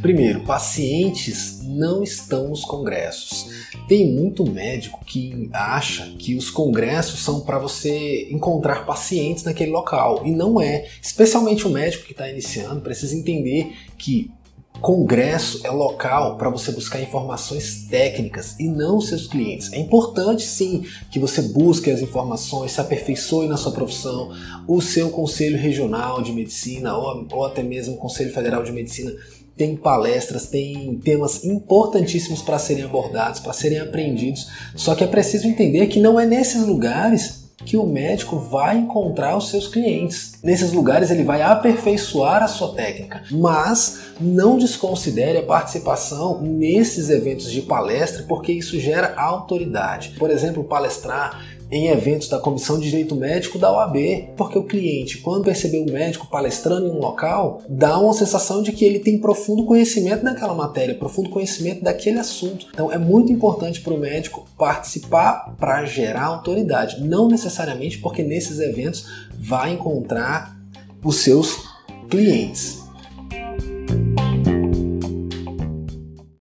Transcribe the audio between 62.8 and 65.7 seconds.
é muito importante para o médico participar